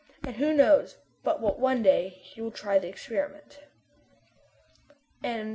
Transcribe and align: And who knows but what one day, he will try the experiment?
And 0.23 0.37
who 0.37 0.51
knows 0.51 0.97
but 1.23 1.41
what 1.41 1.59
one 1.59 1.83
day, 1.83 2.07
he 2.09 2.41
will 2.41 2.49
try 2.49 2.79
the 2.79 2.87
experiment? 2.87 3.59